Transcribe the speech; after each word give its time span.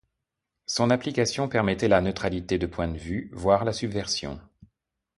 Son 0.65 0.89
application 0.89 1.47
permettrait 1.47 1.87
la 1.87 2.01
neutralité 2.01 2.57
de 2.57 2.65
point 2.65 2.87
de 2.87 2.97
vue, 2.97 3.29
voire 3.33 3.63
la 3.65 3.71
subversion. 3.71 4.39